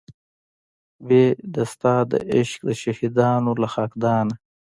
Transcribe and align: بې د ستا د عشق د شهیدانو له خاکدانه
بې 1.07 1.25
د 1.53 1.55
ستا 1.71 1.95
د 2.11 2.13
عشق 2.33 2.59
د 2.67 2.69
شهیدانو 2.81 3.51
له 3.61 3.67
خاکدانه 3.73 4.35